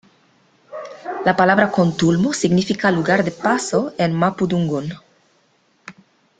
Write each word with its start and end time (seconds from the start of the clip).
La 1.25 1.35
palabra 1.35 1.69
contulmo 1.71 2.33
significa 2.33 2.89
"lugar 2.89 3.23
de 3.23 3.29
paso" 3.29 3.93
en 3.99 4.15
mapudungún. 4.15 4.95